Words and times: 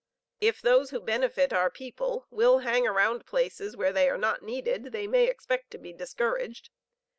"If 0.39 0.63
those 0.63 0.89
who 0.89 0.97
can 0.97 1.05
benefit 1.05 1.53
our 1.53 1.69
people 1.69 2.25
will 2.31 2.57
hang 2.65 2.87
around 2.87 3.27
places 3.27 3.77
where 3.77 3.93
they 3.93 4.09
are 4.09 4.17
not 4.17 4.41
needed, 4.41 4.93
they 4.93 5.05
may 5.05 5.27
expect 5.27 5.69
to 5.73 5.77
be 5.77 5.93
discouraged. 5.93 6.71